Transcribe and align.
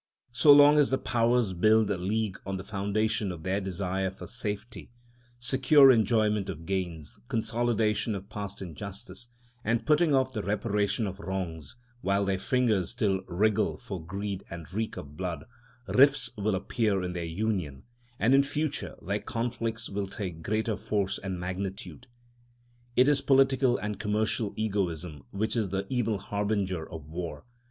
So 0.31 0.51
long 0.51 0.79
as 0.79 0.89
the 0.89 0.97
powers 0.97 1.53
build 1.53 1.91
a 1.91 1.97
league 1.99 2.39
on 2.43 2.57
the 2.57 2.63
foundation 2.63 3.31
of 3.31 3.43
their 3.43 3.61
desire 3.61 4.09
for 4.09 4.25
safety, 4.25 4.89
secure 5.37 5.91
enjoyment 5.91 6.49
of 6.49 6.65
gains, 6.65 7.19
consolidation 7.27 8.15
of 8.15 8.27
past 8.27 8.63
injustice, 8.63 9.27
and 9.63 9.85
putting 9.85 10.15
off 10.15 10.33
the 10.33 10.41
reparation 10.41 11.05
of 11.05 11.19
wrongs, 11.19 11.75
while 12.01 12.25
their 12.25 12.39
fingers 12.39 12.89
still 12.89 13.21
wriggle 13.27 13.77
for 13.77 14.03
greed 14.03 14.43
and 14.49 14.73
reek 14.73 14.97
of 14.97 15.15
blood, 15.15 15.45
rifts 15.87 16.35
will 16.35 16.55
appear 16.55 17.03
in 17.03 17.13
their 17.13 17.23
union; 17.23 17.83
and 18.17 18.33
in 18.33 18.41
future 18.41 18.95
their 19.03 19.19
conflicts 19.19 19.87
will 19.87 20.07
take 20.07 20.41
greater 20.41 20.75
force 20.77 21.19
and 21.19 21.39
magnitude. 21.39 22.07
It 22.95 23.07
is 23.07 23.21
political 23.21 23.77
and 23.77 23.99
commercial 23.99 24.55
egoism 24.57 25.25
which 25.29 25.55
is 25.55 25.69
the 25.69 25.85
evil 25.91 26.17
harbinger 26.17 26.89
of 26.91 27.05
war. 27.07 27.45